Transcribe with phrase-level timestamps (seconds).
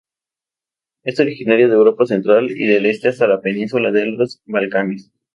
[1.03, 5.11] Es originaria de Europa central y del este hasta la Península de los Balcanes.